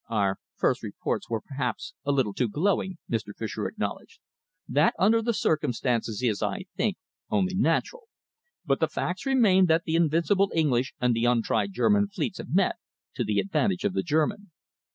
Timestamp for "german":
11.73-12.07, 14.01-14.49